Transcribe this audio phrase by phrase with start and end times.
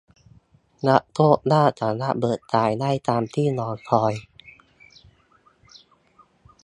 [0.87, 4.13] รับโชคลาภ สามารถเบิกจ่ายได้ตามที่รอคอย